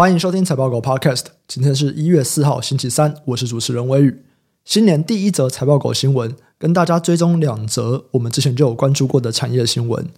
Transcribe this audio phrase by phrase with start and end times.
[0.00, 1.26] 欢迎收听财报狗 Podcast。
[1.46, 4.24] 今天是一月四号，星期三，我是主持人微宇。
[4.64, 10.08] 新年第一则财报狗新闻，跟大家追踪两则我们之前就有关注过的产业新闻。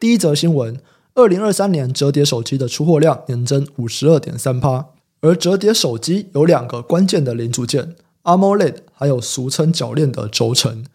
[0.00, 0.80] 第一则新闻：
[1.14, 4.86] 二零二三年折叠手机的出货量年增五十二点三趴，
[5.20, 10.86] 而折叠手机有两个关键的零组件：AMOLED，还有俗称铰链的轴承。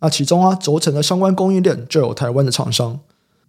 [0.00, 3.00] 那其中啊，轴承的相关供应链就有台湾的厂商。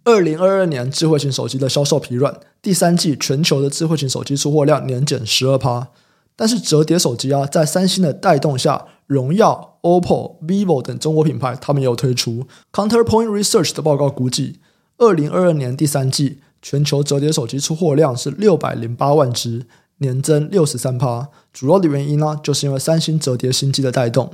[0.04, 5.88] 二零二二年智慧型手机的销售疲软，第三季全球的智慧型手机出货量年减十二趴。
[6.34, 12.46] 但是折叠手机啊，在三星的带动下，荣耀、OPPO、vivo 等中国品牌，他们也有推出。
[12.72, 14.58] Counterpoint Research 的报告估计，
[14.98, 19.66] 二零二二年第三季全球折叠手机出货量是六百零八万只，
[19.98, 21.28] 年增六十三趴。
[21.52, 24.32] 主要的原因呢，就是因为三星折叠新机的带动。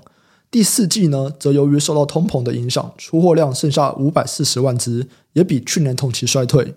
[0.51, 6.75] 第四季呢，则由于受到通膨的影响，出货量剩下五百四十万只，也比去年同期衰退。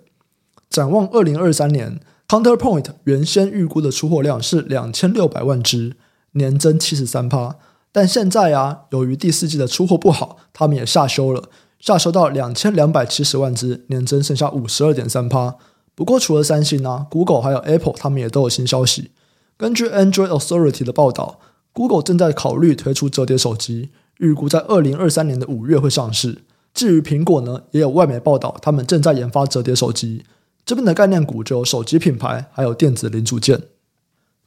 [0.70, 5.96] 展望二零二三年，Counterpoint 原先预估的出货量是两千六百万只，
[6.34, 7.56] 年增七十三趴。
[7.94, 11.44] 但现在啊，由于第四季的出货不好，他们也下修了，
[11.80, 15.56] 下修到两千两百七十万只，年增剩下五十二点三趴。
[15.96, 19.12] 不过，除了三星啊，Google 还有 Apple，他们也都有新消息。
[19.56, 21.40] 根据 Android Authority 的报道。
[21.74, 26.44] Google 正在考虑推出折叠手机，预估在二零二三年的五月会上市。
[26.74, 30.24] 至于苹果呢，也有外媒报道，他们正在研发折叠手机。
[30.66, 33.64] 这边的概念股就有手机品牌，还有电子零组件。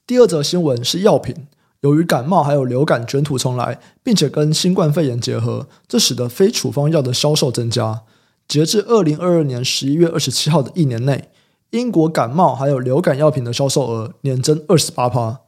[0.07, 1.47] 第二则新闻是药品，
[1.81, 8.03] 由于感冒还有流感卷土重来，并且跟新冠肺炎结合，这使得非处方药的销售增加。
[8.47, 11.31] 截至二零二二年十一月二十七号的一年内，
[11.71, 15.41] 英国感冒还有流感药品的销售额年增二十八趴。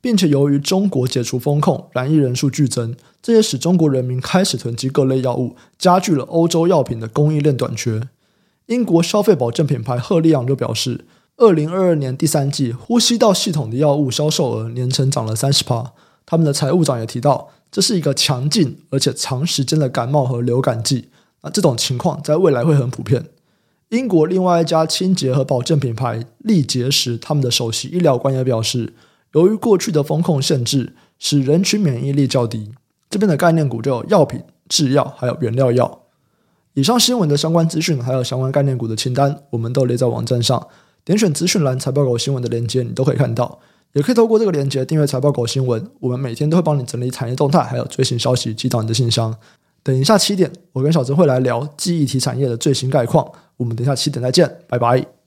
[0.00, 8.08] 并且由于中国解除封控，染疫人数剧增，这也使中国人民开始囤积各类药物，加剧了欧洲药品的供应链短缺。
[8.66, 11.04] 英国消费保健品牌赫利昂就表示，
[11.36, 15.92] 二零二二年第三季呼吸道系统的药物销售额年成长了三十趴。
[16.24, 21.08] 他们的财务长也提到，这是一个强劲而且长时间的感冒和流感季。
[21.42, 23.26] 那这种情况在未来会很普遍。
[23.88, 28.94] 英国另外一家清洁和保健品牌利洁时，他们的首席医疗官也表示。
[29.32, 32.72] 由于过去的风控限制，使人群免疫力较低。
[33.10, 36.02] 这边的概念股就有药品、制药，还有原料药。
[36.74, 40.66] 以上新闻的相关资讯，还有相关概念股的清单，我们都列在网站上。
[41.04, 43.58] 点选资讯栏财报狗新闻的链接，你都可以看到。
[43.94, 45.90] 也可以透过这个链接订阅财报狗新闻。
[46.00, 49.34] 我们每天都会帮你整理产业动态，还有最新消息寄到你的信箱。
[49.82, 53.26] 等一下七点，我跟小曾会来聊记忆体产业的最新概况。
[53.56, 55.17] 我们等一下七点再见，拜拜。